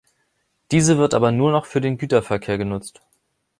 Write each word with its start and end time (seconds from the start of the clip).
Diese 0.71 0.97
wird 0.97 1.13
aber 1.13 1.31
nur 1.31 1.51
noch 1.51 1.67
für 1.67 1.79
den 1.79 1.99
Güterverkehr 1.99 2.57
genutzt. 2.57 3.03